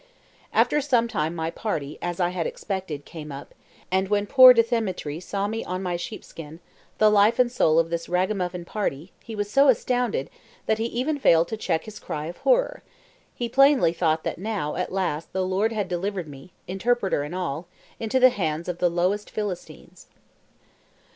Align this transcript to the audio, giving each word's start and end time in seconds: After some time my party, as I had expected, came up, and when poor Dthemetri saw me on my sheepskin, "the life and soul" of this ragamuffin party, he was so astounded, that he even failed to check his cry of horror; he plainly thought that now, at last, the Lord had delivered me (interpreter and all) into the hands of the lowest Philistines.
After 0.51 0.81
some 0.81 1.07
time 1.07 1.35
my 1.35 1.51
party, 1.51 1.99
as 2.01 2.19
I 2.19 2.29
had 2.29 2.47
expected, 2.47 3.05
came 3.05 3.31
up, 3.31 3.53
and 3.91 4.07
when 4.07 4.25
poor 4.25 4.51
Dthemetri 4.51 5.21
saw 5.21 5.47
me 5.47 5.63
on 5.63 5.83
my 5.83 5.95
sheepskin, 5.95 6.59
"the 6.97 7.11
life 7.11 7.37
and 7.37 7.51
soul" 7.51 7.77
of 7.77 7.91
this 7.91 8.09
ragamuffin 8.09 8.65
party, 8.65 9.11
he 9.23 9.35
was 9.35 9.51
so 9.51 9.67
astounded, 9.67 10.31
that 10.65 10.79
he 10.79 10.85
even 10.85 11.19
failed 11.19 11.49
to 11.49 11.55
check 11.55 11.83
his 11.83 11.99
cry 11.99 12.25
of 12.25 12.37
horror; 12.37 12.81
he 13.35 13.47
plainly 13.47 13.93
thought 13.93 14.23
that 14.23 14.39
now, 14.39 14.75
at 14.75 14.91
last, 14.91 15.33
the 15.33 15.45
Lord 15.45 15.71
had 15.71 15.87
delivered 15.87 16.27
me 16.27 16.51
(interpreter 16.67 17.21
and 17.21 17.35
all) 17.35 17.67
into 17.99 18.19
the 18.19 18.29
hands 18.31 18.67
of 18.67 18.79
the 18.79 18.89
lowest 18.89 19.29
Philistines. 19.29 20.07